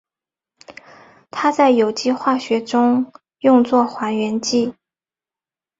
[1.29, 4.73] 它在有机化学中用作还原剂。